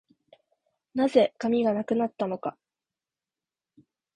[0.95, 2.57] 何故、紙がなくなったのか